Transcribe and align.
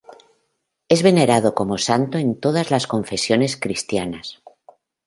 Es 0.89 1.03
venerado 1.03 1.53
como 1.53 1.77
santo 1.77 2.17
en 2.17 2.39
todas 2.39 2.71
las 2.71 2.87
confesiones 2.87 3.55
cristianas. 3.55 4.41